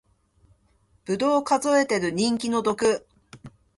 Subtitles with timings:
[1.05, 3.05] ぶどう数えてる人気の毒